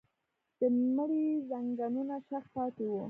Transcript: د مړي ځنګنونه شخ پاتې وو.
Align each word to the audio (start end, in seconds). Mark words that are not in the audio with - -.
د 0.59 0.61
مړي 0.95 1.25
ځنګنونه 1.49 2.15
شخ 2.27 2.43
پاتې 2.55 2.85
وو. 2.91 2.99